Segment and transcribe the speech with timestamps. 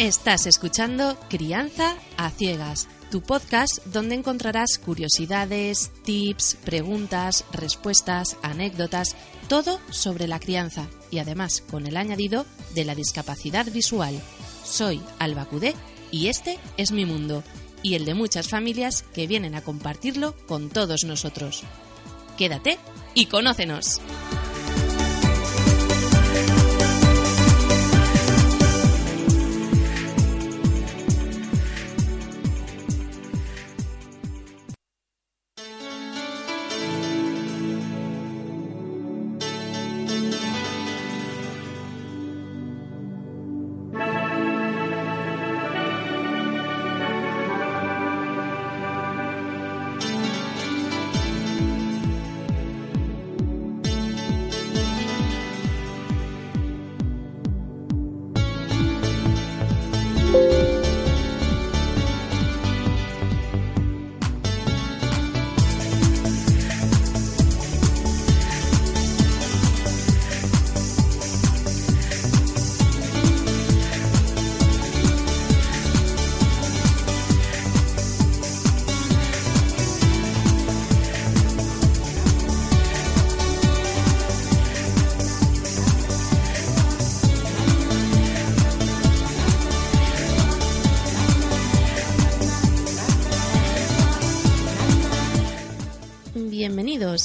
[0.00, 9.14] Estás escuchando Crianza a Ciegas, tu podcast donde encontrarás curiosidades, tips, preguntas, respuestas, anécdotas,
[9.46, 14.18] todo sobre la crianza y además con el añadido de la discapacidad visual.
[14.64, 15.74] Soy Alba Cudé
[16.10, 17.44] y este es mi mundo
[17.82, 21.62] y el de muchas familias que vienen a compartirlo con todos nosotros.
[22.38, 22.78] Quédate
[23.12, 24.00] y conócenos.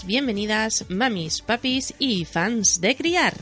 [0.06, 3.34] Bienvenidas, mamis, papis y fans de criar.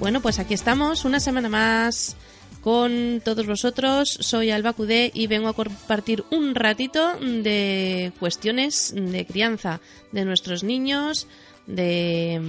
[0.00, 2.16] Bueno, pues aquí estamos, una semana más
[2.62, 4.16] con todos vosotros.
[4.20, 9.80] Soy Alba Cudé y vengo a compartir un ratito de cuestiones de crianza
[10.12, 11.26] de nuestros niños,
[11.66, 12.40] de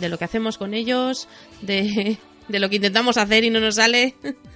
[0.00, 1.28] lo que hacemos con ellos,
[1.60, 2.18] de
[2.52, 4.14] de lo que intentamos hacer y no nos sale.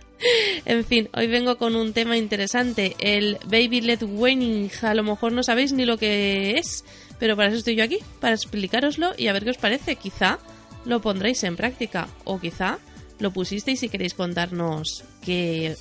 [0.65, 4.71] en fin, hoy vengo con un tema interesante, el Baby Led Weaning.
[4.83, 6.85] A lo mejor no sabéis ni lo que es,
[7.19, 9.97] pero para eso estoy yo aquí, para explicároslo y a ver qué os parece.
[9.97, 10.39] Quizá
[10.85, 12.79] lo pondréis en práctica o quizá
[13.19, 15.75] lo pusisteis y queréis contarnos qué,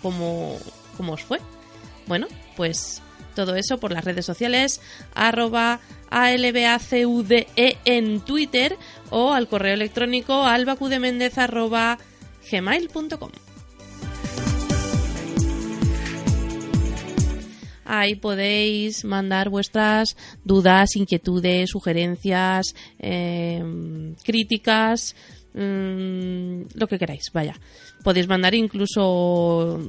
[0.00, 0.56] cómo,
[0.96, 1.40] cómo os fue.
[2.06, 3.01] Bueno, pues
[3.34, 4.80] todo eso por las redes sociales,
[5.14, 7.48] arroba ALBACUDE
[7.84, 8.76] en Twitter
[9.10, 11.98] o al correo electrónico albacudemendez arroba
[12.50, 13.30] gmail.com.
[17.84, 25.14] Ahí podéis mandar vuestras dudas, inquietudes, sugerencias, em, críticas,
[25.54, 27.54] mm, lo que queráis, vaya.
[28.02, 29.80] Podéis mandar incluso,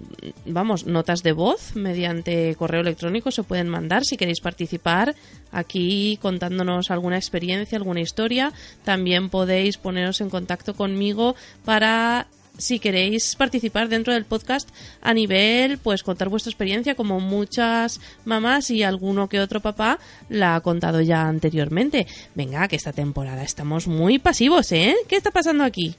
[0.46, 5.16] vamos, notas de voz mediante correo electrónico, se pueden mandar si queréis participar
[5.51, 8.53] aquí contándonos alguna experiencia, alguna historia.
[8.84, 11.35] También podéis poneros en contacto conmigo
[11.66, 14.69] para si queréis participar dentro del podcast
[15.01, 19.99] a nivel, pues contar vuestra experiencia como muchas mamás y alguno que otro papá
[20.29, 22.07] la ha contado ya anteriormente.
[22.35, 24.95] Venga, que esta temporada estamos muy pasivos, ¿eh?
[25.07, 25.95] ¿Qué está pasando aquí?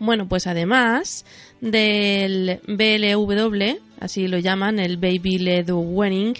[0.00, 1.24] Bueno, pues además
[1.60, 6.34] del BLW, así lo llaman, el Baby Led Wedding,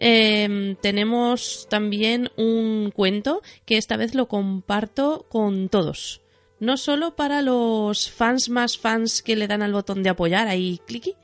[0.00, 6.22] em, tenemos también un cuento que esta vez lo comparto con todos.
[6.60, 10.80] No solo para los fans más fans que le dan al botón de apoyar, ahí
[10.86, 11.14] cliqui,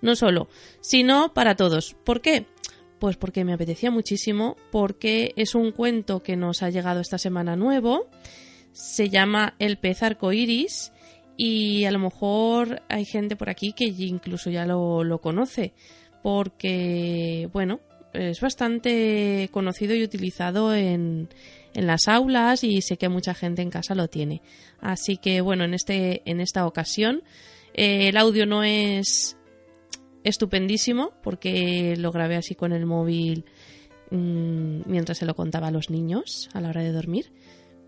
[0.00, 0.48] no solo,
[0.80, 1.94] sino para todos.
[2.04, 2.46] ¿Por qué?
[2.98, 7.56] Pues porque me apetecía muchísimo, porque es un cuento que nos ha llegado esta semana
[7.56, 8.08] nuevo,
[8.72, 10.92] se llama El pez arcoíris
[11.36, 15.72] y a lo mejor hay gente por aquí que incluso ya lo, conoce,
[16.22, 17.80] porque, bueno,
[18.12, 21.28] es bastante conocido y utilizado en,
[21.74, 24.42] en las aulas y sé que mucha gente en casa lo tiene.
[24.80, 27.22] Así que bueno, en, este, en esta ocasión
[27.74, 29.36] eh, el audio no es
[30.24, 33.44] estupendísimo porque lo grabé así con el móvil
[34.10, 37.32] mm, mientras se lo contaba a los niños a la hora de dormir.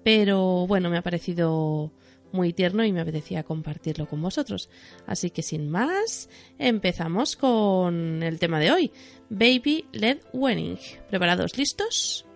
[0.05, 1.93] Pero bueno, me ha parecido
[2.33, 4.71] muy tierno y me apetecía compartirlo con vosotros.
[5.07, 6.29] Así que sin más,
[6.59, 8.93] empezamos con el tema de hoy,
[9.33, 10.79] Baby Led Wedding.
[11.09, 11.57] ¿Preparados?
[11.57, 12.27] ¿Listos?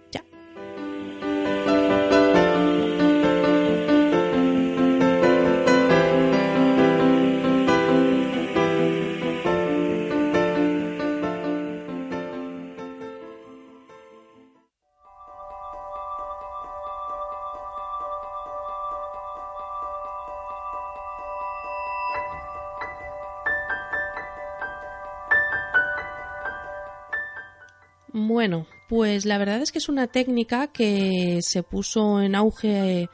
[28.46, 33.08] Bueno, pues la verdad es que es una técnica que se puso en auge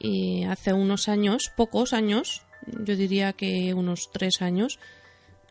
[0.00, 2.42] eh, hace unos años, pocos años,
[2.84, 4.78] yo diría que unos tres años,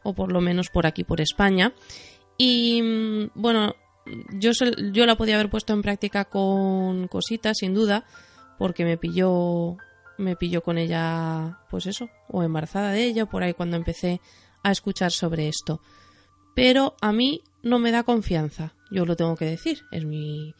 [0.03, 1.73] o por lo menos por aquí, por España.
[2.37, 3.73] Y mm, bueno,
[4.33, 4.51] yo,
[4.93, 8.05] yo la podía haber puesto en práctica con cositas, sin duda,
[8.59, 9.75] porque me pilló,
[10.19, 14.21] me pilló con ella, pues eso, o embarazada de ella, por ahí cuando empecé
[14.61, 15.81] a escuchar sobre esto.
[16.53, 18.75] Pero a mí no me da confianza.
[18.91, 19.83] Yo lo tengo que decir.
[19.91, 20.53] Es mi,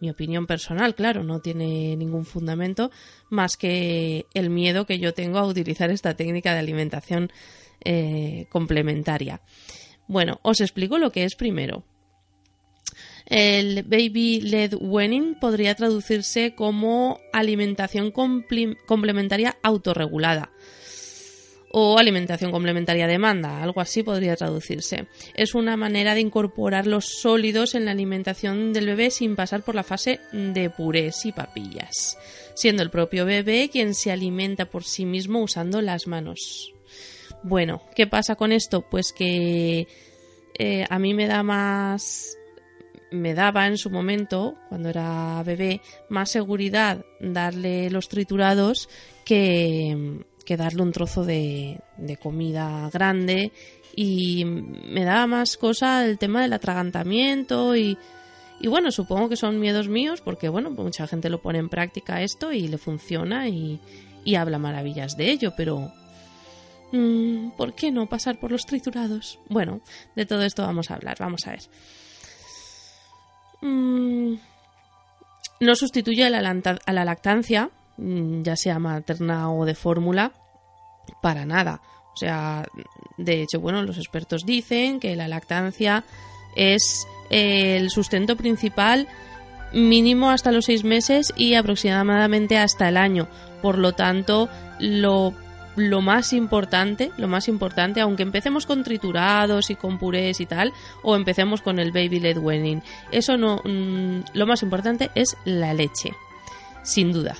[0.00, 2.90] mi opinión personal, claro, no tiene ningún fundamento
[3.30, 7.30] más que el miedo que yo tengo a utilizar esta técnica de alimentación
[7.84, 9.40] eh, complementaria.
[10.06, 11.84] Bueno, os explico lo que es primero.
[13.26, 20.50] El baby led weaning podría traducirse como alimentación complementaria autorregulada
[21.70, 25.06] o alimentación complementaria a demanda, algo así podría traducirse.
[25.34, 29.74] Es una manera de incorporar los sólidos en la alimentación del bebé sin pasar por
[29.74, 32.18] la fase de purés y papillas,
[32.54, 36.72] siendo el propio bebé quien se alimenta por sí mismo usando las manos.
[37.42, 38.82] Bueno, ¿qué pasa con esto?
[38.82, 39.86] Pues que
[40.58, 42.34] eh, a mí me da más
[43.10, 45.80] me daba en su momento, cuando era bebé,
[46.10, 48.88] más seguridad darle los triturados
[49.24, 51.78] que, que darle un trozo de,
[52.22, 53.52] comida grande
[53.94, 57.98] y me daba más cosa el tema del atragantamiento y,
[58.64, 62.22] bueno, supongo que son miedos míos porque bueno, pues mucha gente lo pone en práctica
[62.22, 63.78] esto y le funciona y,
[64.38, 65.92] habla maravillas de ello, pero
[66.92, 69.38] mm, ¿por qué no pasar por los triturados?
[69.50, 69.82] Bueno,
[70.16, 71.60] de todo esto vamos a hablar, vamos a ver.
[73.60, 74.34] Mm,
[75.60, 80.32] no sustituye a la lactancia, ya sea materna o de fórmula,
[81.20, 81.80] para nada.
[82.14, 82.66] O sea,
[83.16, 86.04] de hecho, bueno, los expertos dicen que la lactancia
[86.56, 89.06] es el sustento principal
[89.72, 93.28] mínimo hasta los seis meses y aproximadamente hasta el año.
[93.62, 94.48] Por lo tanto,
[94.78, 95.34] lo,
[95.76, 100.72] lo más importante, lo más importante, aunque empecemos con triturados y con purés y tal,
[101.02, 105.74] o empecemos con el baby led weaning, eso no, mm, lo más importante es la
[105.74, 106.12] leche,
[106.82, 107.36] sin duda.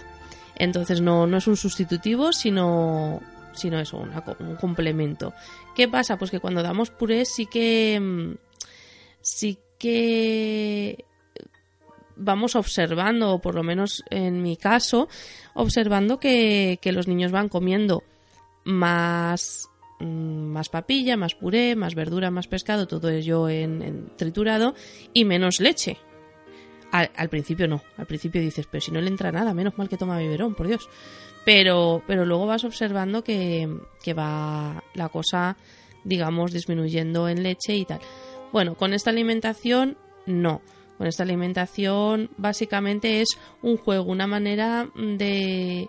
[0.58, 3.20] Entonces no, no es un sustitutivo, sino,
[3.52, 3.98] sino eso,
[4.40, 5.32] un complemento.
[5.74, 6.16] ¿Qué pasa?
[6.18, 8.34] Pues que cuando damos purés sí que mm,
[9.20, 11.04] sí que
[12.16, 15.08] vamos observando, o por lo menos en mi caso,
[15.54, 18.02] observando que, los niños van comiendo
[18.64, 19.68] más,
[20.00, 24.74] mm, más papilla, más puré, más verdura, más pescado, todo ello en triturado
[25.12, 25.98] y menos leche.
[26.90, 29.98] Al, principio no, al principio dices, pero si no le entra nada, menos mal que
[29.98, 30.88] toma biberón, por Dios.
[31.44, 33.68] Pero, pero luego vas observando que,
[34.02, 35.56] que va la cosa,
[36.04, 38.00] digamos, disminuyendo en leche y tal.
[38.52, 40.62] Bueno, con esta alimentación no.
[40.96, 45.88] Con esta alimentación básicamente es un juego, una manera de,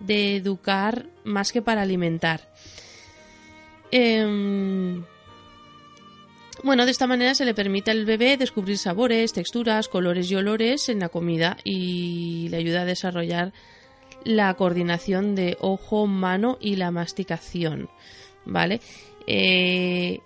[0.00, 2.52] de educar más que para alimentar.
[3.92, 5.00] Eh,
[6.62, 10.88] bueno, de esta manera se le permite al bebé descubrir sabores, texturas, colores y olores
[10.88, 13.52] en la comida y le ayuda a desarrollar
[14.24, 17.88] la coordinación de ojo, mano y la masticación.
[18.44, 18.80] ¿Vale?
[19.26, 20.20] Eh,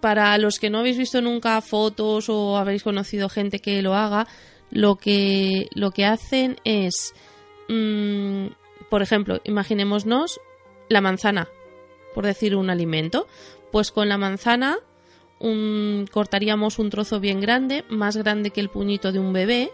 [0.00, 4.26] para los que no habéis visto nunca fotos o habéis conocido gente que lo haga,
[4.70, 7.14] lo que, lo que hacen es,
[7.68, 8.46] mm,
[8.90, 10.40] por ejemplo, imaginémonos
[10.88, 11.48] la manzana,
[12.14, 13.26] por decir un alimento.
[13.72, 14.78] Pues con la manzana
[15.38, 19.70] cortaríamos un trozo bien grande, más grande que el puñito de un bebé,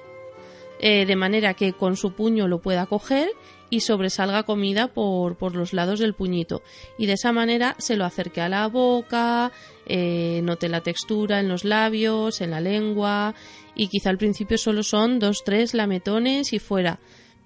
[0.80, 3.30] eh, de manera que con su puño lo pueda coger
[3.70, 6.62] y sobresalga comida por, por los lados del puñito.
[6.98, 9.52] Y de esa manera se lo acerque a la boca,
[9.86, 13.34] eh, note la textura en los labios, en la lengua
[13.74, 16.98] y quizá al principio solo son dos, tres lametones y fuera.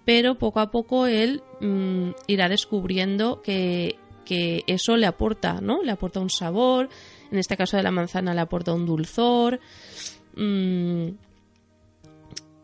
[0.04, 5.82] Pero poco a poco él mm, irá descubriendo que, que eso le aporta, ¿no?
[5.82, 6.88] Le aporta un sabor,
[7.30, 9.61] en este caso de la manzana le aporta un dulzor.
[10.37, 11.09] Mm,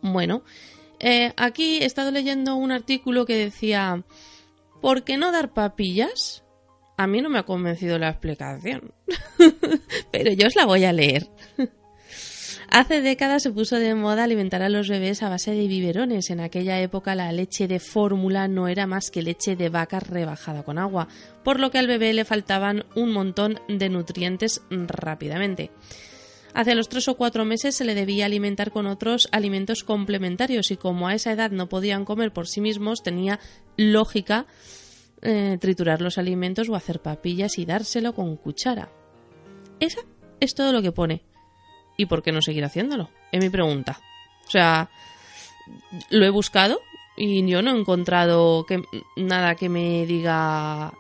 [0.03, 0.43] bueno,
[0.99, 4.03] eh, aquí he estado leyendo un artículo que decía,
[4.81, 6.45] ¿por qué no dar papillas?
[6.97, 8.93] A mí no me ha convencido la explicación,
[10.13, 11.29] pero yo os la voy a leer.
[12.75, 16.31] Hace décadas se puso de moda alimentar a los bebés a base de biberones.
[16.31, 20.63] En aquella época la leche de fórmula no era más que leche de vaca rebajada
[20.63, 21.07] con agua,
[21.45, 25.71] por lo que al bebé le faltaban un montón de nutrientes rápidamente.
[26.55, 30.79] Hacia los tres o cuatro meses se le debía alimentar con otros alimentos complementarios y
[30.79, 33.39] como a esa edad no podían comer por sí mismos, tenía
[33.77, 34.47] lógica
[35.21, 38.89] eh, triturar los alimentos o hacer papillas y dárselo con cuchara.
[39.79, 40.01] Esa
[40.41, 41.23] es todo lo que pone.
[41.97, 43.11] ¿Y por qué no seguir haciéndolo?
[43.31, 44.01] Es mi pregunta.
[44.47, 44.89] O sea,
[46.11, 46.81] lo he buscado
[47.17, 48.67] y yo no he encontrado
[49.17, 50.93] nada que me diga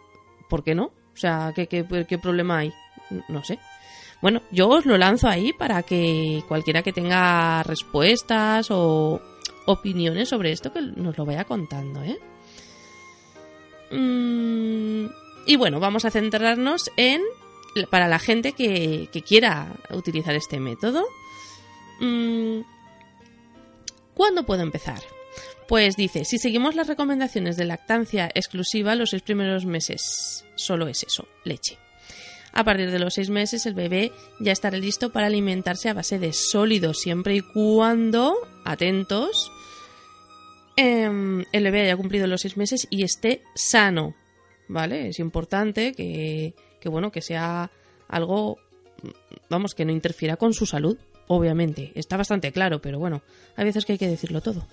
[0.48, 0.84] por qué no.
[0.84, 2.72] O sea, ¿qué, qué, problema hay?
[3.28, 3.58] No sé.
[4.20, 9.20] Bueno, yo os lo lanzo ahí para que cualquiera que tenga respuestas o
[9.66, 12.18] opiniones sobre esto que nos lo vaya contando, ¿eh?
[13.90, 15.06] Mm,
[15.46, 17.20] y bueno, vamos a centrarnos en
[17.90, 21.04] para la gente que, quiera utilizar este método.
[22.00, 22.60] Mm,
[24.14, 25.02] ¿Cuándo puedo empezar?
[25.68, 31.02] Pues dice, si seguimos las recomendaciones de lactancia exclusiva, los seis primeros meses solo es
[31.02, 31.78] eso, leche.
[32.52, 36.18] A partir de los seis meses el bebé ya estará listo para alimentarse a base
[36.18, 39.50] de sólidos, siempre y cuando, atentos,
[40.76, 44.14] em, el bebé haya cumplido los seis meses y esté sano.
[44.68, 45.08] ¿Vale?
[45.08, 47.70] Es importante que, que bueno, que sea
[48.08, 48.58] algo,
[49.48, 50.98] vamos, que no interfiera con su salud,
[51.28, 51.92] obviamente.
[51.94, 53.22] Está bastante claro, pero bueno,
[53.56, 54.66] hay veces que hay que decirlo todo.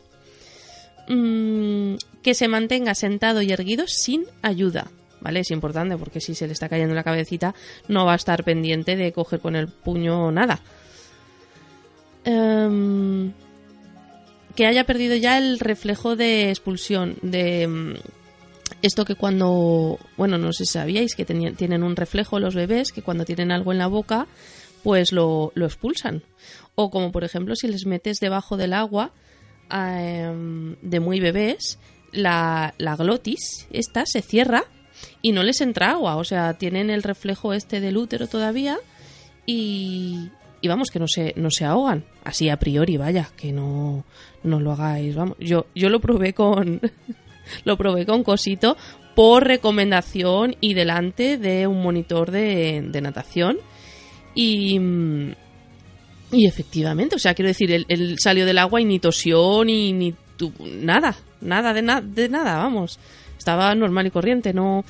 [1.08, 4.92] Mm, que se mantenga sentado y erguido sin ayuda.
[5.22, 5.42] ¿Vale?
[5.42, 7.54] Es importante porque si se le está cayendo la cabecita
[7.89, 10.62] no va a estar pendiente de coger con el puño nada.
[12.24, 13.34] Em,
[14.56, 18.00] que haya perdido ya el reflejo de expulsión, de
[18.81, 23.01] esto que cuando, bueno, no sé si sabíais que tienen un reflejo los bebés, que
[23.01, 24.27] cuando tienen algo en la boca,
[24.83, 26.24] pues lo, expulsan.
[26.75, 29.12] O como por ejemplo si les metes debajo del agua
[29.71, 31.77] em, de muy bebés,
[32.12, 34.63] la, la glotis, esta se cierra
[35.21, 36.15] y no les entra agua.
[36.15, 38.77] O sea, tienen el reflejo este del útero todavía
[39.45, 40.29] y,
[40.62, 42.05] y vamos, que no se, no se ahogan.
[42.24, 44.05] Así a priori, vaya, que no,
[44.43, 45.15] no lo hagáis.
[45.15, 46.79] Vamos, yo, yo lo probé con,
[47.63, 48.77] lo probé con Cosito
[49.15, 53.58] por recomendación y delante de un monitor de, natación.
[54.36, 54.79] Y,
[56.32, 60.15] y efectivamente, o sea, quiero decir, él, salió del agua y ni tosió ni, ni
[60.82, 63.00] nada, nada de, de nada, vamos.
[63.38, 64.86] Estaba normal y corriente, no,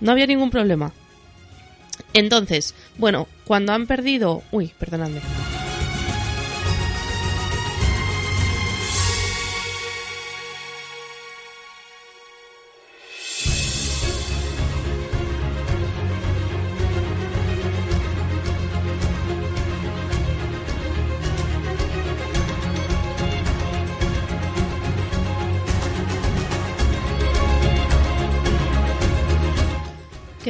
[0.00, 0.92] no había ningún problema.
[2.12, 4.42] Entonces, bueno, cuando han perdido...
[4.52, 5.20] Uy, perdonadme.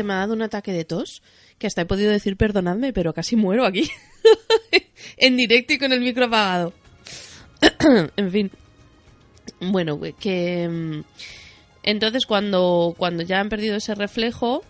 [0.05, 1.23] Me ha dado un ataque de tos,
[1.59, 3.91] que hasta he podido decir perdonadme, pero casi muero aquí.
[5.17, 6.73] en directo y con el micro apagado.
[8.17, 8.51] en fin.
[9.61, 10.69] Bueno, que...
[10.69, 11.05] Mm,
[11.83, 14.65] entonces cuando, cuando ya han perdido ese reflejo,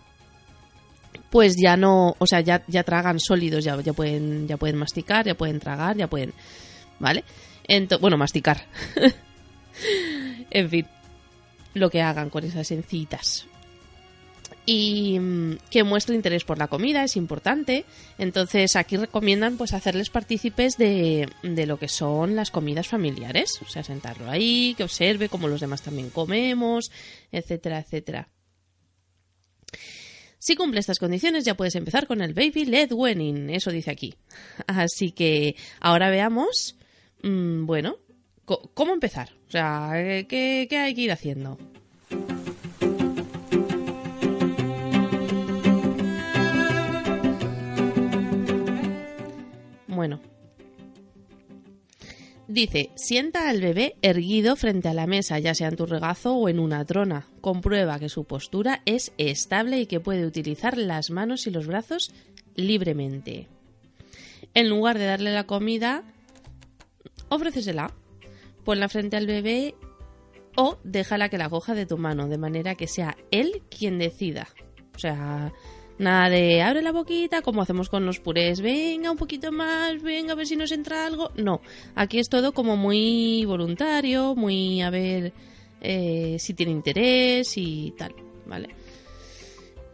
[1.30, 5.24] pues ya no, o sea, ya, ya tragan sólidos, ya, ya, pueden, ya pueden masticar,
[5.24, 6.32] ya pueden tragar, ya pueden,
[6.98, 7.24] ¿vale?
[8.00, 8.66] bueno, masticar.
[10.50, 10.86] en fin,
[11.74, 13.46] lo que hagan con esas encitas
[14.66, 17.84] y mm, que muestre interés por la comida, es importante.
[18.18, 23.68] Entonces aquí recomiendan pues hacerles partícipes de, de, lo que son las comidas familiares, o
[23.68, 26.90] sea, sentarlo ahí, que observe cómo los demás también comemos,
[27.30, 28.28] etcétera, etcétera.
[30.38, 34.14] Si cumple estas condiciones ya puedes empezar con el Baby Led Weaning, eso dice aquí.
[34.66, 36.76] Así que ahora veamos,
[37.22, 37.96] mm, bueno,
[38.44, 39.92] cómo empezar, o sea,
[40.28, 41.58] ¿qué, qué hay que ir haciendo?
[49.94, 50.20] Bueno.
[52.46, 56.48] Dice, sienta al bebé erguido frente a la mesa, ya sea en tu regazo o
[56.50, 57.26] en una trona.
[57.40, 62.12] Comprueba que su postura es estable y que puede utilizar las manos y los brazos
[62.54, 63.48] libremente.
[64.52, 66.04] En lugar de darle la comida,
[67.30, 67.94] ofrécesela.
[68.64, 69.74] Ponla frente al bebé
[70.56, 74.48] o déjala que la coja de tu mano, de manera que sea él quien decida.
[74.94, 75.52] O sea,
[75.98, 80.32] nada de abre la boquita como hacemos con los purés, venga un poquito más, venga
[80.32, 81.30] a ver si nos entra algo.
[81.36, 81.60] No,
[81.94, 85.32] aquí es todo como muy voluntario, muy a ver
[85.80, 88.14] eh, si tiene interés y tal,
[88.46, 88.70] ¿vale?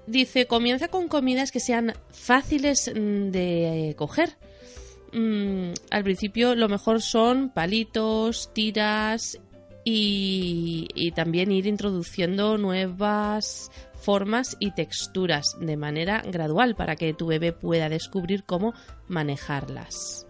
[0.07, 4.37] Dice, comienza con comidas que sean fáciles mm, de coger.
[5.13, 9.39] Mm, al principio lo mejor son palitos, tiras
[9.83, 17.53] y también ir introduciendo nuevas formas y texturas de manera gradual para que tu bebé
[17.53, 18.75] pueda descubrir cómo
[19.09, 20.27] manejarlas.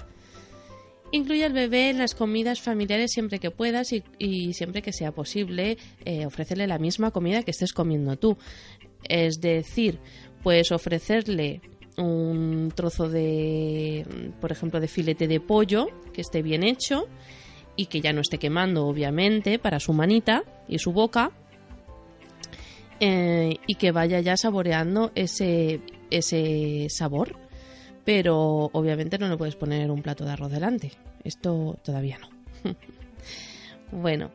[1.12, 5.76] Incluye al bebé en las comidas familiares siempre que puedas y, siempre que sea posible
[6.04, 8.36] eh, ofrecerle la misma comida que estés comiendo tú.
[9.08, 9.98] Es decir,
[10.42, 11.62] puedes ofrecerle
[11.96, 14.06] un trozo de,
[14.40, 17.08] por ejemplo, de filete de pollo que esté bien hecho
[17.76, 21.32] y que ya no esté quemando, obviamente, para su manita y su boca.
[23.00, 25.80] Eh, y que vaya ya saboreando ese,
[26.11, 27.37] ese sabor.
[28.04, 30.92] Pero obviamente no le puedes poner un plato de arroz delante.
[31.25, 32.76] Esto todavía no.
[33.92, 34.30] bueno.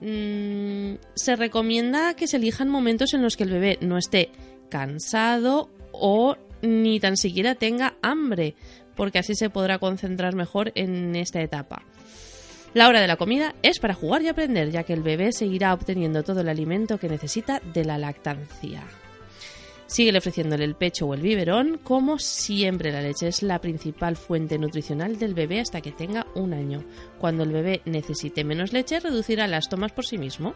[0.00, 4.30] Mm, se recomienda que se elijan momentos en los que el bebé no esté
[4.68, 8.54] cansado o ni tan siquiera tenga hambre,
[8.94, 11.82] porque así se podrá concentrar mejor en esta etapa.
[12.76, 15.72] La hora de la comida es para jugar y aprender, ya que el bebé seguirá
[15.72, 18.82] obteniendo todo el alimento que necesita de la lactancia.
[19.86, 24.58] Sigue ofreciéndole el pecho o el biberón, como siempre la leche es la principal fuente
[24.58, 26.84] nutricional del bebé hasta que tenga un año.
[27.18, 30.52] Cuando el bebé necesite menos leche, reducirá las tomas por sí mismo.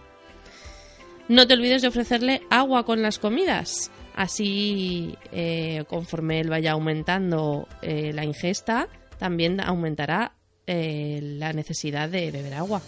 [1.29, 3.91] No te olvides de ofrecerle agua con las comidas.
[4.15, 10.35] Así, eh, conforme él vaya aumentando eh, la ingesta, también aumentará
[10.67, 12.83] eh, la necesidad de beber agua.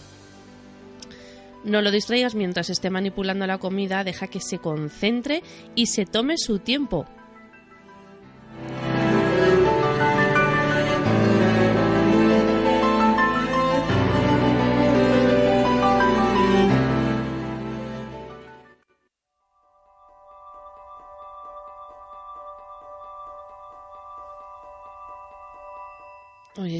[1.64, 5.43] No lo distraigas mientras esté manipulando la comida, deja que se concentre
[5.75, 7.06] y se tome su tiempo.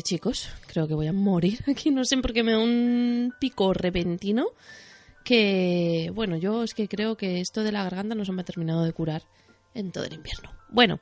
[0.01, 1.91] Chicos, creo que voy a morir aquí.
[1.91, 4.47] No sé por qué me da un pico repentino.
[5.25, 8.45] Que, bueno, yo es que creo que esto de la garganta no se me ha
[8.45, 9.23] terminado de curar
[9.75, 10.51] en todo el invierno.
[10.69, 11.01] Bueno,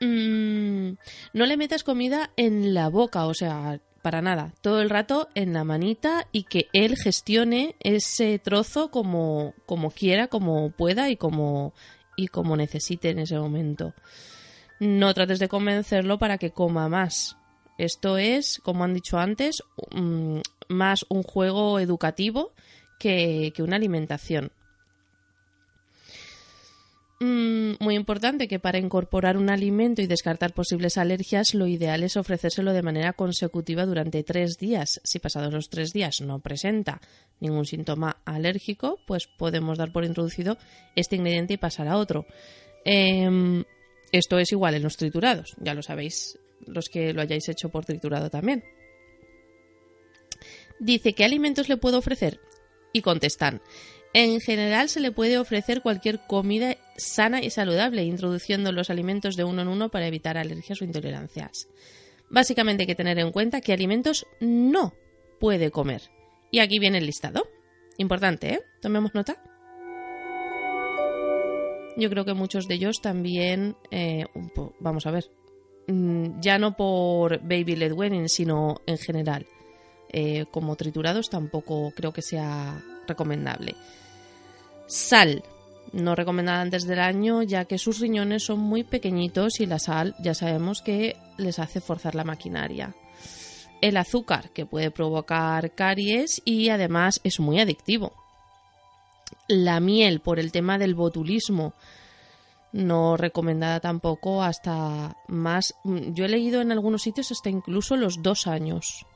[0.00, 0.90] mm,
[1.32, 4.52] no le metas comida en la boca, o sea, para nada.
[4.60, 10.28] Todo el rato en la manita y que él gestione ese trozo como, como quiera,
[10.28, 11.72] como pueda y como,
[12.16, 13.94] y como necesite en ese momento
[14.84, 17.36] no trates de convencerlo para que coma más.
[17.78, 19.62] Esto es, como han dicho antes,
[20.68, 22.52] más un juego educativo
[22.98, 24.52] que, una alimentación.
[27.20, 32.16] Mm, muy importante que para incorporar un alimento y descartar posibles alergias, lo ideal es
[32.16, 35.00] ofrecérselo de manera consecutiva durante tres días.
[35.04, 37.00] Si pasados los tres días no presenta
[37.40, 40.58] ningún síntoma alérgico, pues podemos dar por introducido
[40.94, 42.26] este ingrediente y pasar a otro.
[42.84, 43.64] Em,
[44.18, 47.84] esto es igual en los triturados, ya lo sabéis los que lo hayáis hecho por
[47.84, 48.64] triturado también.
[50.78, 52.40] Dice, ¿qué alimentos le puedo ofrecer?
[52.92, 53.60] Y contestan,
[54.12, 59.44] en general se le puede ofrecer cualquier comida sana y saludable, introduciendo los alimentos de
[59.44, 61.68] uno en uno para evitar alergias o intolerancias.
[62.30, 64.94] Básicamente hay que tener en cuenta qué alimentos no
[65.40, 66.02] puede comer.
[66.50, 67.48] Y aquí viene el listado.
[67.98, 68.60] Importante, ¿eh?
[68.80, 69.42] Tomemos nota
[71.96, 74.26] yo creo que muchos de ellos también, eh,
[74.80, 75.30] vamos a ver,
[75.86, 79.46] mm, ya no por Baby Led Wedding, sino en general.
[80.12, 83.74] Eh, como triturados tampoco creo que sea recomendable.
[84.86, 85.42] Sal,
[85.92, 90.14] no recomendada antes del año, ya que sus riñones son muy pequeñitos y la sal
[90.20, 92.94] ya sabemos que les hace forzar la maquinaria.
[93.80, 98.23] El azúcar, que puede provocar caries y además es muy adictivo
[99.48, 101.74] la miel por el tema del botulismo.
[102.72, 108.46] No recomendada tampoco hasta más yo he leído en algunos sitios hasta incluso los dos
[108.46, 109.06] años.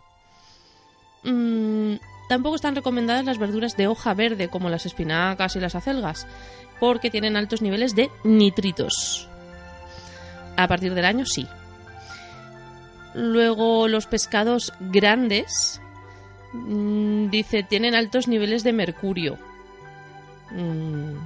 [1.24, 1.94] Mm,
[2.28, 6.26] tampoco están recomendadas las verduras de hoja verde como las espinacas y las acelgas
[6.80, 9.28] porque tienen altos niveles de nitritos.
[10.56, 11.46] A partir del año sí.
[13.14, 15.80] Luego los pescados grandes,
[16.52, 19.38] mm, dice, tienen altos niveles de mercurio.
[20.50, 21.16] Mm,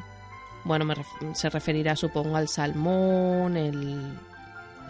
[0.65, 0.95] bueno, me
[1.35, 4.17] se referirá supongo al salmón, el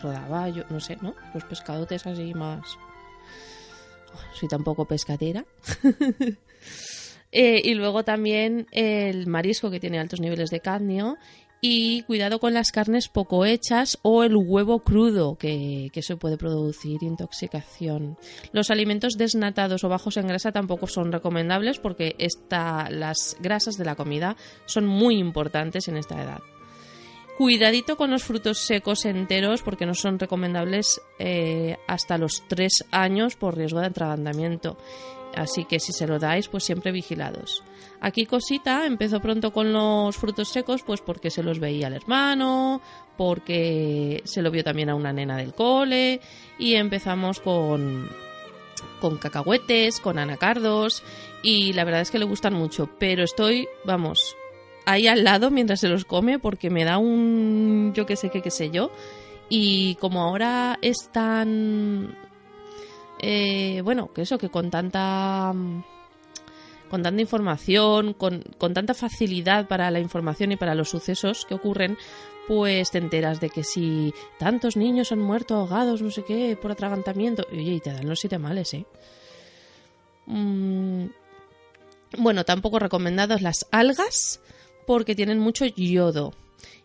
[0.03, 1.14] rodaballo, no sé, ¿no?
[1.33, 2.61] Los pescadotes así más...
[4.35, 5.45] soy tampoco pescadera.
[7.35, 11.16] Eh, y luego también el marisco que tiene altos niveles de cadmio
[11.64, 16.37] y cuidado con las carnes poco hechas o el huevo crudo, que, que se puede
[16.37, 18.18] producir intoxicación.
[18.53, 22.16] Los alimentos desnatados o bajos en grasa tampoco son recomendables porque
[22.90, 26.40] las grasas de la comida son muy importantes en esta edad.
[27.38, 33.37] Cuidadito con los frutos secos enteros porque no son recomendables eh, hasta los 3 años
[33.37, 34.77] por riesgo de atragantamiento.
[35.37, 37.62] Así que si se lo dais, pues siempre vigilados.
[38.01, 42.81] Aquí Cosita empezó pronto con los frutos secos, pues porque se los veía al hermano,
[43.16, 46.21] porque se lo vio también a una nena del cole,
[46.59, 48.09] y empezamos con,
[49.01, 51.03] con cacahuetes, con anacardos,
[51.42, 54.37] y la verdad es que le gustan mucho, pero estoy, vamos,
[54.85, 58.42] ahí al lado mientras se los come porque me da un yo qué sé qué
[58.42, 58.90] qué sé yo,
[59.49, 62.16] y como ahora es tan
[63.23, 65.55] eh, bueno, que eso, que con tanta
[66.91, 71.55] con tanta información, con, con, tanta facilidad para la información y para los sucesos que
[71.55, 71.97] ocurren,
[72.47, 76.73] pues te enteras de que si tantos niños han muerto ahogados, no sé qué, por
[76.73, 78.85] atragantamiento, oye, y te dan los siete males, ¿eh?
[80.27, 81.07] Mm,
[82.19, 84.41] bueno, tampoco recomendados las algas
[84.87, 86.35] porque tienen mucho yodo.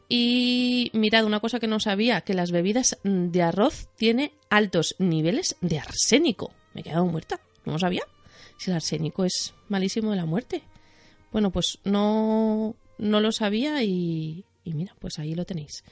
[0.10, 5.58] Y mirad, una cosa que no sabía, que las bebidas de arroz tienen altos niveles
[5.62, 6.54] de arsénico.
[6.74, 8.04] Me he quedado muerta, no lo sabía.
[8.58, 10.64] Si el arsénico es malísimo de la muerte.
[11.32, 15.84] Bueno, pues no, no lo sabía y mira, pues ahí lo tenéis.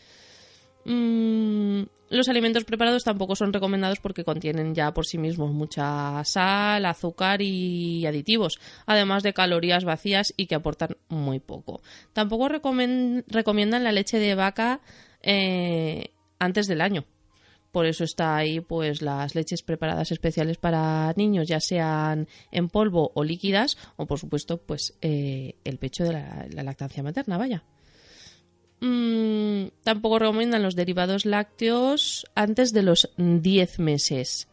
[0.85, 6.85] Mm, los alimentos preparados tampoco son recomendados porque contienen ya por sí mismos mucha sal,
[6.85, 11.81] azúcar y aditivos, además de calorías vacías y que aportan muy poco.
[12.13, 14.81] Tampoco recomiendan la leche de vaca
[15.21, 17.05] eh, antes del año.
[17.71, 23.11] Por eso está ahí pues las leches preparadas especiales para niños, ya sean en polvo
[23.15, 27.63] o líquidas, o por supuesto pues eh, el pecho de la lactancia materna, vaya.
[28.85, 34.47] Mm, tampoco recomiendan los derivados lácteos antes de los 10 meses.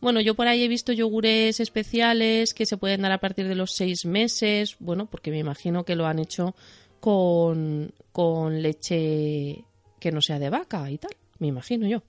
[0.00, 3.54] Bueno, yo por ahí he visto yogures especiales que se pueden dar a partir de
[3.54, 4.74] los 6 meses.
[4.80, 6.56] Bueno, porque me imagino que lo han hecho
[6.98, 9.64] con, con leche
[10.00, 11.12] que no sea de vaca y tal.
[11.38, 12.02] Me imagino yo.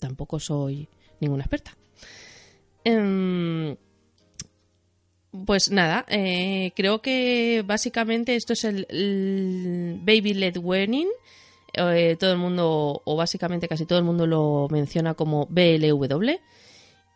[0.00, 0.88] Tampoco soy
[1.20, 1.76] ninguna experta.
[2.82, 3.76] Em,
[5.46, 11.08] pues nada, eh, creo que básicamente esto es el, Baby Led Weaning.
[11.72, 16.40] Eh, todo el mundo, o básicamente casi todo el mundo lo menciona como BLW.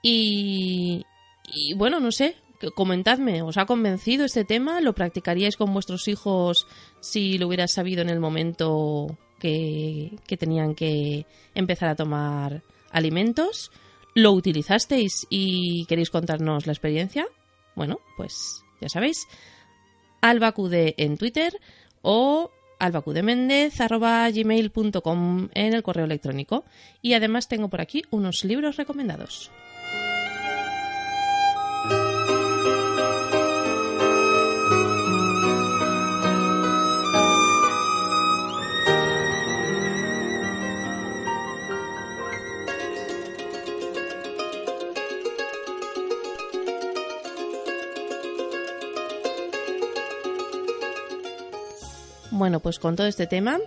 [0.02, 1.04] Y,
[1.52, 2.36] y bueno, no sé,
[2.74, 4.80] comentadme, ¿os ha convencido este tema?
[4.80, 6.66] ¿Lo practicaríais con vuestros hijos
[7.00, 13.72] si lo hubieras sabido en el momento que, que tenían que empezar a tomar alimentos?
[14.14, 17.26] ¿Lo utilizasteis y queréis contarnos la experiencia?
[17.74, 19.26] Bueno, pues ya sabéis,
[20.20, 21.60] albacude en Twitter
[22.02, 26.64] o albacudemendez.gmail.com en el correo electrónico.
[27.02, 29.50] Y además tengo por aquí unos libros recomendados.
[52.54, 53.58] Bueno, pues con todo este tema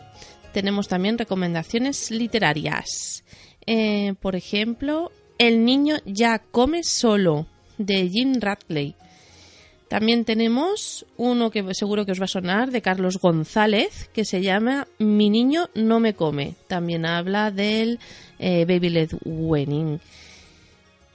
[0.54, 3.26] tenemos también recomendaciones literarias.
[3.66, 7.48] Eh, por ejemplo, El niño ya come solo,
[7.78, 8.98] de Jim Radcliffe.
[9.90, 14.42] También tenemos uno que seguro que os va a sonar, de Carlos González, que se
[14.42, 16.56] llama Mi niño no me come.
[16.68, 18.00] También habla del
[18.40, 19.10] eh, Baby Led.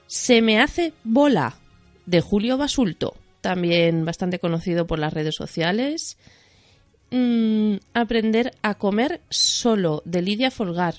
[0.09, 1.57] Se me hace bola,
[2.05, 6.19] de Julio Basulto, también bastante conocido por las redes sociales.
[7.15, 10.95] Mm, aprender a comer solo de Lidia Folgar.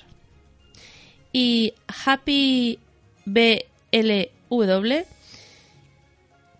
[1.32, 1.74] Y
[2.06, 2.78] Happy
[3.24, 4.94] BLW,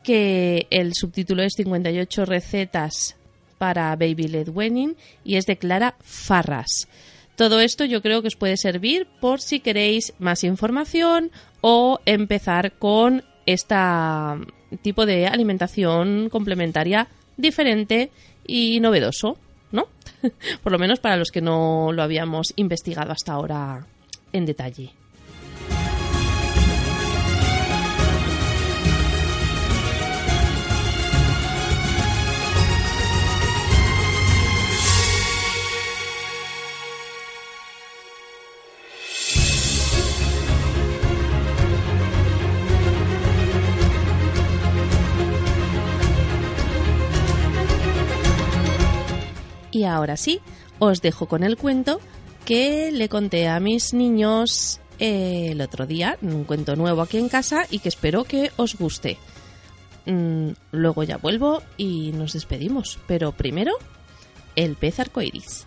[0.03, 3.15] que el subtítulo es 58 recetas
[3.57, 6.89] para Baby Led Wedding y es de Clara Farras.
[7.37, 12.73] Todo esto yo creo que os puede servir por si queréis más información o empezar
[12.73, 13.77] con este
[14.83, 18.11] tipo de alimentación complementaria diferente
[18.45, 19.39] y novedoso.
[20.63, 23.87] Por lo menos para los que no lo habíamos investigado hasta ahora
[24.33, 24.93] en detalle.
[49.75, 50.41] Y ahora sí,
[50.79, 52.01] os dejo con el cuento
[52.45, 57.29] que le conté a mis niños eh, el otro día, un cuento nuevo aquí en
[57.29, 59.19] casa y que espero que os guste.
[60.07, 63.73] Mm, luego ya vuelvo y nos despedimos, pero primero,
[64.55, 65.67] el pez arcoiris.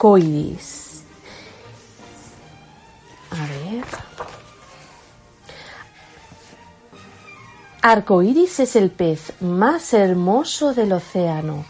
[0.00, 1.02] Arcoíris.
[3.30, 3.84] A ver.
[7.82, 11.66] Arcoíris es el pez más hermoso del océano,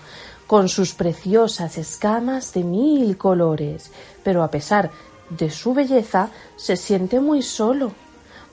[0.46, 3.90] con sus preciosas escamas de mil colores,
[4.22, 4.92] pero a pesar
[5.30, 7.92] de su belleza se siente muy solo,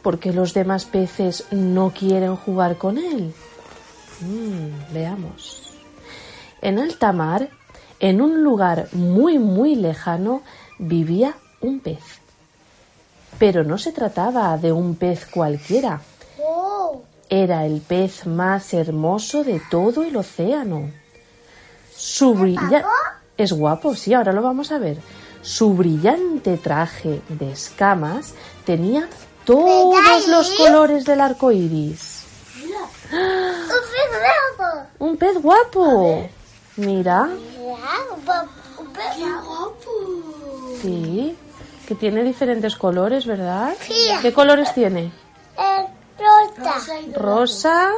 [0.02, 3.32] porque los demás peces no quieren jugar con él.
[4.22, 5.62] Mm, veamos.
[6.64, 7.50] En alta mar,
[8.00, 10.42] en un lugar muy muy lejano,
[10.80, 12.04] vivía un pez.
[13.40, 16.02] Pero no se trataba de un pez cualquiera.
[17.30, 20.92] Era el pez más hermoso de todo el océano.
[21.96, 22.86] Su brilla...
[23.38, 24.98] Es guapo, sí, ahora lo vamos a ver.
[25.44, 28.34] Su brillante traje de escamas
[28.66, 29.08] tenía
[29.46, 32.24] todos los colores del arco iris.
[35.00, 36.28] Un pez guapo.
[36.78, 37.28] Mira.
[37.28, 38.50] ¡Qué guapo!
[40.82, 41.38] Sí,
[41.88, 43.76] que tiene diferentes colores, ¿verdad?
[43.82, 44.10] Sí.
[44.22, 45.12] ¿Qué colores tiene?
[45.58, 45.88] Eh,
[46.18, 47.36] rosa Rosa y dorado.
[47.36, 47.94] Rosa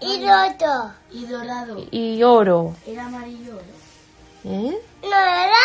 [0.00, 0.92] y roto.
[1.10, 1.76] Y dorado.
[1.90, 2.76] y oro.
[2.86, 3.58] Era amarillo.
[4.44, 4.44] ¿eh?
[4.44, 4.78] ¿eh?
[5.02, 5.58] No era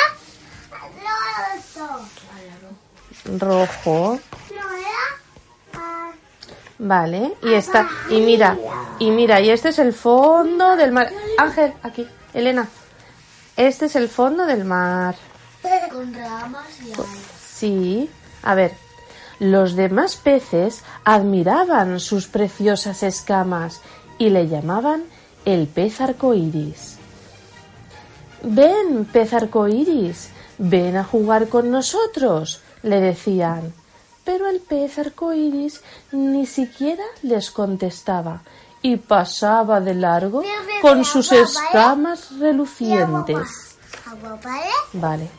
[1.75, 1.99] roto.
[3.37, 4.19] Rojo.
[4.55, 5.17] No era
[6.79, 8.55] Vale, y está, y mira,
[8.99, 11.09] y mira, y este es el fondo del mar.
[11.39, 12.69] Ángel, aquí, Elena.
[13.55, 15.15] Este es el fondo del mar.
[15.91, 17.07] Con ramas y alas.
[17.43, 18.09] Sí,
[18.43, 18.73] a ver,
[19.39, 23.81] los demás peces admiraban sus preciosas escamas
[24.19, 25.03] y le llamaban
[25.45, 26.97] el pez arcoíris.
[28.43, 33.73] Ven, pez arcoíris, ven a jugar con nosotros, le decían.
[34.23, 38.43] Pero el pez arcoíris ni siquiera les contestaba
[38.87, 40.41] y pasaba de largo
[40.81, 43.77] con sus escamas relucientes.
[44.93, 45.29] ¿vale?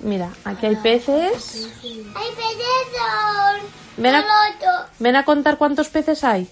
[0.00, 1.68] Mira, aquí hay peces.
[1.82, 3.68] ¡Ay, perdón!
[3.98, 4.24] Ven a-.
[4.98, 6.50] Ven a contar cuántos peces hay.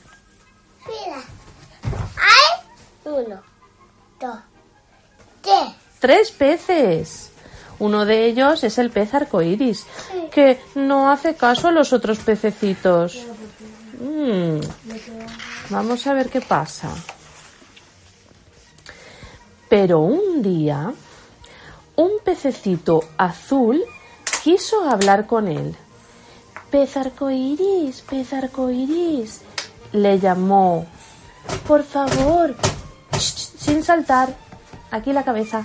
[0.87, 1.23] Mira.
[2.19, 2.67] Hay
[3.05, 3.43] uno,
[4.21, 4.39] dos,
[5.41, 5.75] tres.
[6.01, 7.31] Tres peces.
[7.79, 9.87] Uno de ellos es el pez arcoíris,
[10.31, 13.19] que no hace caso a los otros pececitos.
[14.03, 14.59] Mm.
[15.71, 16.91] Vamos a ver qué pasa.
[19.69, 20.93] Pero un día,
[21.95, 23.81] un pececito azul
[24.43, 25.77] quiso hablar con él.
[26.71, 29.43] Pez arcoíris, pez arcoíris,
[29.93, 30.87] le llamó.
[31.69, 32.57] Por favor,
[33.19, 34.37] sin saltar,
[34.91, 35.65] aquí la cabeza.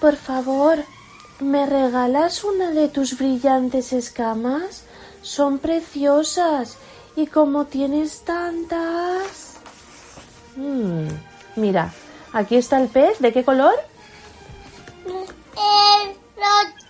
[0.00, 0.84] Por favor,
[1.38, 4.84] ¿me regalas una de tus brillantes escamas?
[5.22, 6.76] Son preciosas.
[7.16, 9.56] Y como tienes tantas...
[10.56, 11.08] Mm,
[11.56, 11.92] mira,
[12.32, 13.18] aquí está el pez.
[13.20, 13.74] ¿De qué color?
[15.06, 16.82] El roto.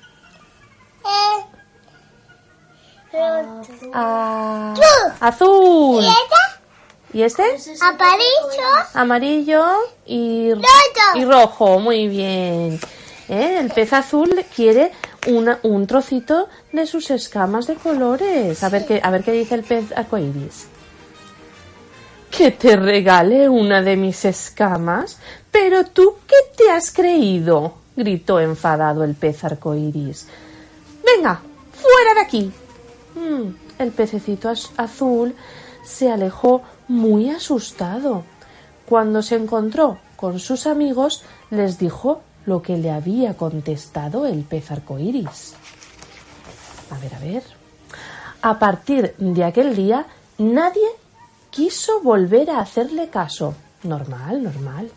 [3.94, 4.74] Ah,
[5.20, 6.02] azul.
[6.02, 6.62] ¿Y esta?
[7.12, 7.76] ¿Y este?
[7.82, 8.68] Amarillo.
[8.94, 9.64] Amarillo
[10.06, 10.64] y, Rojo.
[11.16, 11.78] y rojo.
[11.78, 12.80] Muy bien.
[13.28, 13.58] ¿Eh?
[13.60, 14.92] El pez azul quiere
[15.28, 18.62] una- un trocito de sus escamas de colores.
[18.62, 20.66] A ver qué, a ver qué dice el pez arcoíris.
[22.30, 25.18] Que te regale una de mis escamas.
[25.50, 27.74] Pero tú, ¿qué te has creído?
[27.94, 30.26] gritó enfadado el pez arcoíris.
[31.04, 31.42] Venga,
[31.74, 32.52] fuera de aquí.
[33.14, 35.34] Mm, el pececito az- azul
[35.84, 38.24] se alejó muy asustado.
[38.86, 44.70] Cuando se encontró con sus amigos, les dijo lo que le había contestado el pez
[44.70, 45.54] arcoíris.
[46.90, 47.42] A ver, a ver.
[48.42, 50.06] A partir de aquel día,
[50.38, 50.88] nadie
[51.50, 53.54] quiso volver a hacerle caso.
[53.84, 54.90] Normal, normal.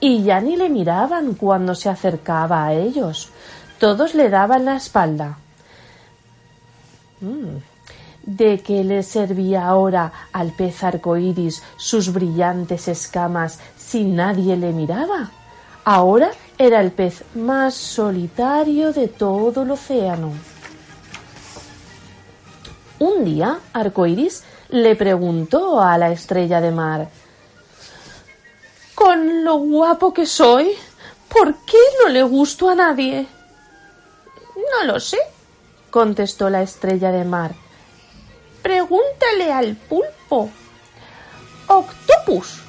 [0.00, 3.30] y ya ni le miraban cuando se acercaba a ellos.
[3.78, 5.38] Todos le daban la espalda.
[7.20, 7.56] Mm.
[8.26, 15.30] ¿De qué le servía ahora al pez arcoíris sus brillantes escamas si nadie le miraba?
[15.84, 20.32] Ahora era el pez más solitario de todo el océano.
[22.98, 27.08] Un día, Arcoiris le preguntó a la estrella de mar:
[28.94, 30.70] Con lo guapo que soy,
[31.28, 33.26] ¿por qué no le gusto a nadie?
[34.56, 35.18] No lo sé,
[35.90, 37.54] contestó la estrella de mar.
[38.62, 40.50] Pregúntale al pulpo.
[41.66, 42.60] Octopus,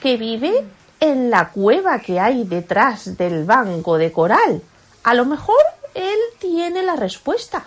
[0.00, 0.64] que vive
[1.00, 4.62] en la cueva que hay detrás del banco de coral.
[5.04, 5.60] A lo mejor
[5.94, 7.64] él tiene la respuesta.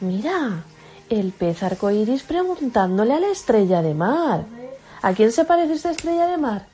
[0.00, 0.64] Mira,
[1.08, 4.44] el pez arcoíris preguntándole a la estrella de mar.
[5.02, 6.66] ¿A quién se parece esta estrella de mar?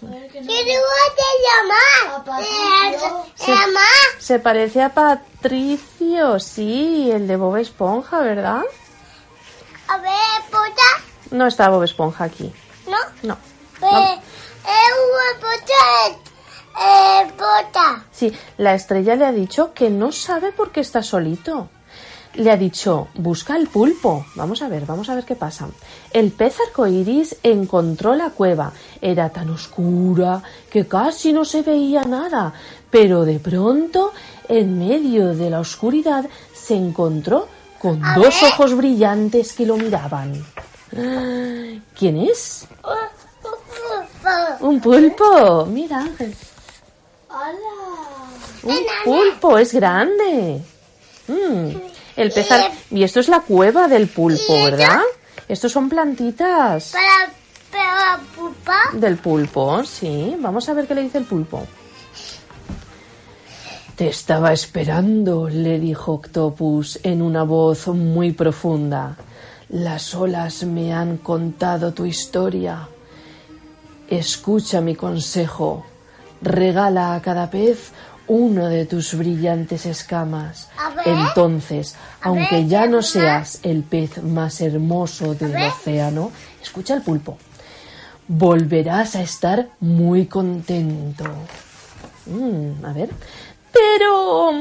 [0.00, 2.16] ¿Qué te llama?
[2.16, 3.26] A Patricio.
[3.34, 3.54] Se.
[4.18, 8.62] Se parece a Patricio, sí, el de Bob Esponja, ¿verdad?
[9.88, 11.04] A ver, puta.
[11.30, 12.52] No está Bob Esponja aquí.
[12.86, 12.96] ¿No?
[13.22, 13.38] No.
[13.80, 14.20] Puta.
[16.78, 18.04] Eh, puta.
[18.12, 21.70] Sí, la estrella le ha dicho que no sabe por qué está solito.
[22.34, 24.26] Le ha dicho, busca el pulpo.
[24.34, 25.68] Vamos a ver, vamos a ver qué pasa.
[26.12, 28.72] El pez arcoíris encontró la cueva.
[29.00, 32.52] Era tan oscura que casi no se veía nada.
[32.90, 34.12] Pero de pronto,
[34.48, 40.44] en medio de la oscuridad, se encontró con dos ojos brillantes que lo miraban.
[41.98, 42.66] ¿Quién es?
[44.60, 45.66] Un pulpo.
[45.66, 46.34] Mira, Ángel.
[47.30, 47.56] ¡Hala!
[48.62, 50.60] Un pulpo, es grande.
[51.28, 51.68] Mm,
[52.16, 54.54] El pez ar- Y esto es la cueva del pulpo.
[54.64, 55.00] ¿verdad?
[55.48, 57.30] Estos son plantitas Para,
[57.70, 58.78] para pupa.
[58.94, 60.36] del pulpo, sí.
[60.40, 61.64] Vamos a ver qué le dice el pulpo.
[63.96, 69.16] Te estaba esperando, le dijo Octopus en una voz muy profunda.
[69.70, 72.88] Las olas me han contado tu historia.
[74.08, 75.84] Escucha mi consejo.
[76.40, 77.92] Regala a cada pez
[78.28, 80.68] uno de tus brillantes escamas.
[81.04, 86.30] Entonces, aunque ya no seas el pez más hermoso del océano,
[86.62, 87.38] escucha el pulpo.
[88.28, 91.24] Volverás a estar muy contento.
[92.26, 93.10] Mm, a ver.
[93.72, 94.52] Pero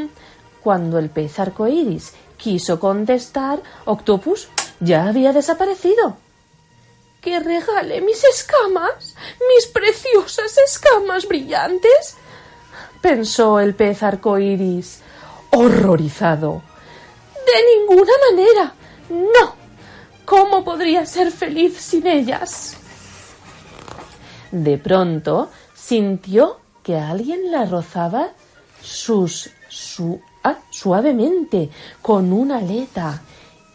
[0.61, 6.17] cuando el pez arcoíris quiso contestar, Octopus ya había desaparecido.
[7.25, 9.15] Que regale mis escamas,
[9.49, 12.17] mis preciosas escamas brillantes,
[13.01, 15.01] pensó el pez arcoíris,
[15.49, 16.61] horrorizado.
[17.33, 18.73] De ninguna manera.
[19.09, 19.55] No.
[20.23, 22.77] ¿Cómo podría ser feliz sin ellas?
[24.51, 28.33] De pronto sintió que alguien la rozaba
[28.81, 31.71] su, ah, suavemente
[32.03, 33.19] con una aleta.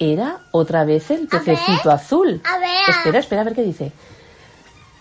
[0.01, 2.41] Era otra vez el A pececito azul.
[2.43, 2.71] a ver.
[2.89, 3.93] Espera, espera a ver qué dice.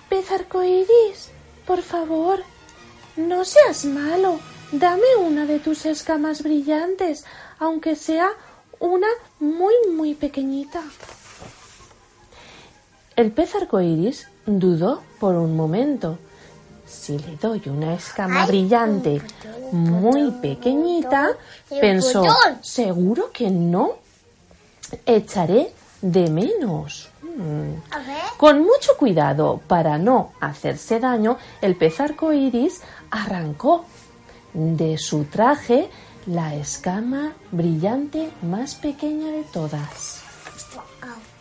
[0.09, 1.29] Pez arcoíris,
[1.65, 2.43] por favor,
[3.15, 4.39] no seas malo.
[4.73, 7.23] Dame una de tus escamas brillantes,
[7.59, 8.29] aunque sea
[8.79, 9.07] una
[9.39, 10.83] muy, muy pequeñita.
[13.15, 16.17] El pez arcoíris dudó por un momento.
[16.85, 19.21] Si le doy una escama Ay, brillante
[19.71, 21.37] un muy pequeñita,
[21.69, 22.23] pensó,
[22.61, 23.97] seguro que no
[25.05, 27.09] echaré de menos.
[27.21, 27.73] Mm.
[27.91, 28.17] A ver.
[28.37, 33.85] Con mucho cuidado para no hacerse daño, el pez arcoíris arrancó
[34.53, 35.89] de su traje
[36.25, 40.23] la escama brillante más pequeña de todas.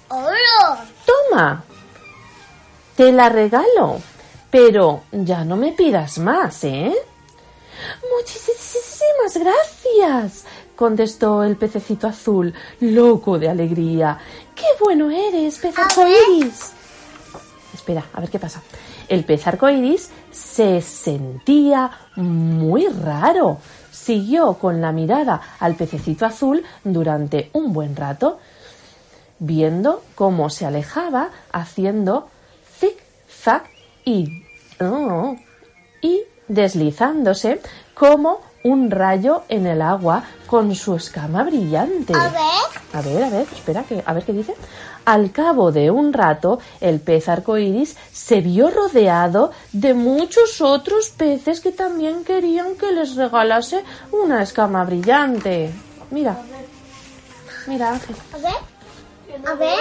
[0.09, 1.65] Toma,
[2.97, 4.01] te la regalo,
[4.51, 6.95] pero ya no me pidas más, ¿eh?
[8.17, 10.45] Muchísimas gracias,
[10.79, 14.17] contestó el pececito azul, loco de alegría.
[14.55, 16.73] ¡Qué bueno eres, pez arcoíris!
[17.75, 18.63] Espera, a ver qué pasa.
[19.09, 23.59] El pez arcoíris se sentía muy raro.
[23.91, 28.39] Siguió con la mirada al pececito azul durante un buen rato,
[29.41, 32.29] viendo cómo se alejaba haciendo
[32.81, 33.65] zig-zag
[34.05, 34.45] y,
[34.81, 35.35] oh,
[36.01, 37.61] y deslizándose
[37.95, 42.15] como un rayo en el agua con su escama brillante.
[42.15, 42.69] A ver.
[42.95, 44.55] A ver, a ver, espera, que, a ver qué dice.
[45.05, 51.61] Al cabo de un rato, el pez arcoíris se vio rodeado de muchos otros peces
[51.61, 55.71] que también querían que les regalase una escama brillante.
[56.11, 56.37] Mira,
[57.67, 58.17] mira, Ángel.
[58.33, 58.79] A ver.
[59.47, 59.79] A ver.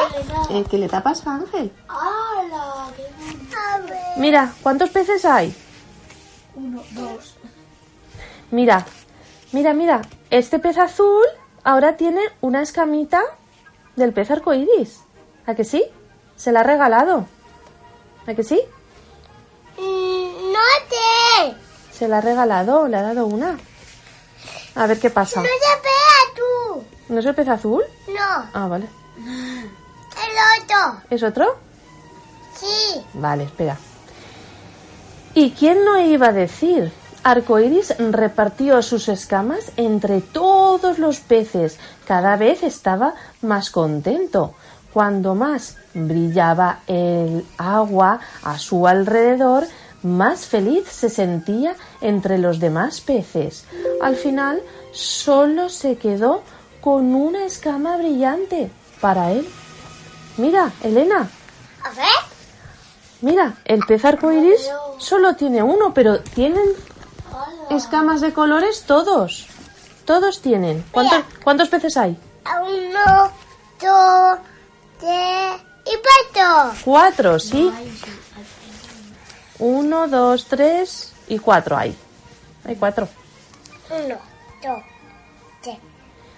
[0.50, 1.72] Eh, ¿Qué le tapas a Ángel?
[1.88, 2.88] ¡Hala!
[4.18, 5.56] Mira, ¿cuántos peces hay?
[6.56, 7.36] Uno, dos.
[8.52, 8.86] Mira,
[9.58, 10.02] mira, mira.
[10.30, 11.26] Este pez azul
[11.64, 13.22] ahora tiene una escamita
[13.96, 15.00] del pez arcoíris.
[15.48, 15.84] ¿A que sí?
[16.36, 17.26] Se la ha regalado.
[18.28, 18.60] ¿A que sí?
[19.80, 20.60] Mm, No
[20.92, 21.56] te.
[21.98, 23.58] Se la ha regalado, le ha dado una.
[24.76, 25.42] A ver qué pasa.
[25.42, 26.84] No te pega tú.
[27.10, 27.84] ¿No es el pez azul?
[28.08, 28.50] No.
[28.54, 28.86] Ah, vale.
[29.18, 31.02] El otro.
[31.10, 31.58] ¿Es otro?
[32.56, 33.04] Sí.
[33.16, 33.76] Vale, espera.
[35.34, 36.92] ¿Y quién no iba a decir?
[37.28, 41.78] Arcoiris repartió sus escamas entre todos los peces.
[42.08, 44.54] Cada vez estaba más contento.
[44.94, 49.66] Cuando más brillaba el agua a su alrededor,
[50.04, 53.66] más feliz se sentía entre los demás peces.
[54.02, 54.62] Al final,
[54.94, 56.44] solo se quedó
[56.80, 58.72] con una escama brillante
[59.02, 59.46] para él.
[60.38, 61.30] Mira, Elena,
[61.84, 62.08] A ver.
[63.20, 64.70] Mira, el pez arcoiris
[65.00, 66.68] solo tiene uno, pero tienen
[67.70, 69.48] escamas de colores todos.
[70.06, 70.86] Todos tienen.
[70.92, 72.18] ¿Cuántos, cuántos peces hay?
[72.62, 73.32] Uno,
[73.82, 74.40] dos,
[75.00, 75.98] tres y
[76.34, 76.80] cuatro.
[76.84, 77.72] Cuatro, sí.
[79.60, 81.98] Uno, dos, tres y cuatro hay.
[82.66, 83.08] Hay cuatro.
[83.90, 84.16] Uno,
[84.64, 84.84] dos,
[85.62, 85.78] tres,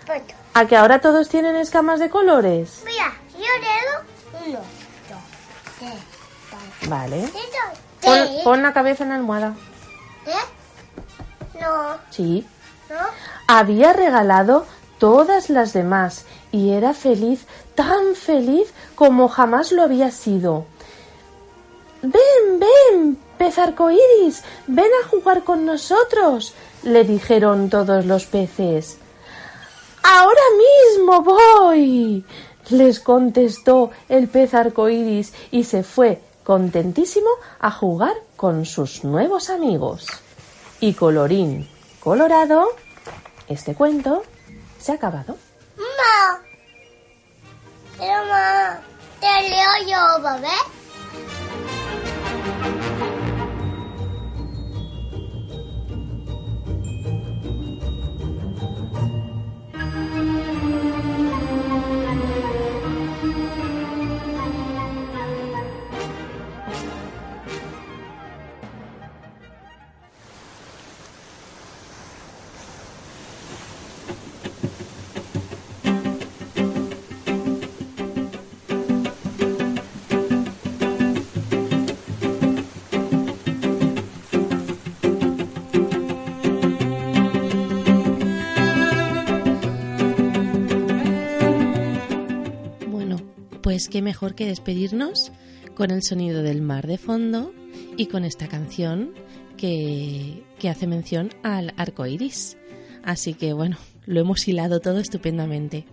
[0.05, 0.35] cuatro.
[0.53, 2.81] ¿A que ahora todos tienen escamas de colores?
[2.85, 5.21] Mira, yo leo uno, dos,
[5.79, 5.93] tres,
[6.49, 8.43] cuatro, Vale.
[8.43, 9.53] pon la cabeza en la almohada.
[10.25, 10.58] ¿Eh?
[11.59, 12.45] No, Sí.
[12.89, 12.95] no.
[13.47, 14.65] Había regalado
[14.99, 17.45] todas las demás y era feliz,
[17.75, 20.65] tan feliz como jamás lo había sido.
[22.01, 26.53] Ven, ven, pez arcoíris, ven a jugar con nosotros,
[26.83, 28.97] le dijeron todos los peces.
[30.03, 32.23] Ahora mismo voy,
[32.69, 37.29] les contestó el pez arcoíris y se fue contentísimo
[37.59, 40.07] a jugar con sus nuevos amigos.
[40.79, 41.67] Y colorín
[41.99, 42.69] colorado,
[43.47, 44.23] este cuento
[44.79, 45.37] se ha acabado.
[45.75, 46.41] Mamá.
[47.97, 48.79] Pero mamá,
[49.19, 50.47] te leo yo, ¿vale?
[93.79, 95.31] Pues qué mejor que despedirnos
[95.73, 97.53] con el sonido del mar de fondo
[97.95, 99.13] y con esta canción
[99.55, 102.57] que, que hace mención al arco iris.
[103.05, 105.85] Así que bueno, lo hemos hilado todo estupendamente.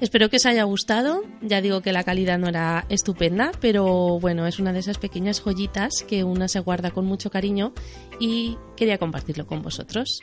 [0.00, 1.22] Espero que os haya gustado.
[1.42, 5.40] Ya digo que la calidad no era estupenda, pero bueno, es una de esas pequeñas
[5.40, 7.72] joyitas que una se guarda con mucho cariño
[8.18, 10.22] y quería compartirlo con vosotros.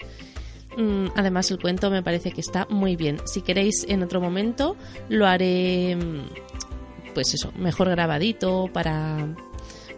[0.78, 3.20] Mm, Además, el cuento me parece que está muy bien.
[3.26, 4.76] Si queréis en otro momento,
[5.10, 6.69] lo haré, mm,
[7.20, 9.36] pues eso, mejor grabadito para,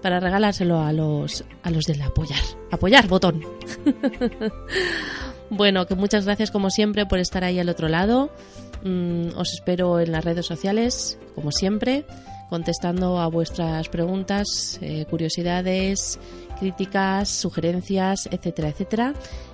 [0.02, 2.42] para regalárselo a los, a los del apoyar.
[2.72, 3.46] Apoyar, botón.
[5.52, 8.32] bueno, que muchas gracias como siempre por estar ahí al otro lado.
[8.84, 12.06] Mm, os espero en las redes sociales, como siempre,
[12.50, 16.18] contestando a vuestras preguntas, eh, curiosidades,
[16.62, 19.14] críticas, sugerencias, etcétera, etcétera,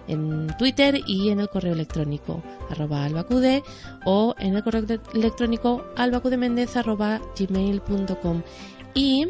[0.10, 3.64] en Twitter y en el correo electrónico arroba albacude
[4.04, 4.84] o en el correo
[5.14, 8.42] electrónico albacudemendez arroba gmail.com
[8.94, 9.28] y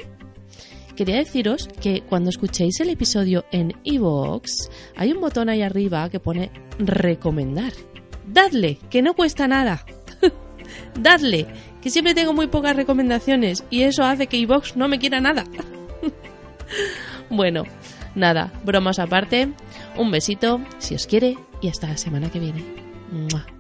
[0.96, 4.50] quería deciros que cuando escuchéis el episodio en iVoox
[4.96, 6.50] hay un botón ahí arriba que pone
[6.80, 7.74] recomendar.
[8.26, 9.86] Dadle, que no cuesta nada.
[11.00, 11.46] Dadle,
[11.80, 15.44] que siempre tengo muy pocas recomendaciones y eso hace que iVoox no me quiera nada.
[17.30, 17.64] bueno,
[18.16, 19.50] nada, bromas aparte.
[19.96, 23.57] Un besito, si os quiere, y hasta la semana que viene.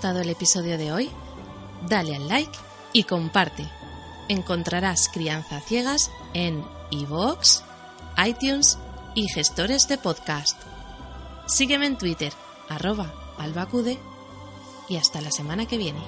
[0.00, 1.10] Gustado el episodio de hoy?
[1.86, 2.58] Dale al like
[2.94, 3.68] y comparte.
[4.30, 7.60] Encontrarás Crianza Ciegas en iVoox,
[8.24, 8.78] iTunes
[9.14, 10.58] y gestores de podcast.
[11.46, 12.32] Sígueme en Twitter,
[12.70, 13.98] arroba albacude,
[14.88, 16.00] y hasta la semana que viene.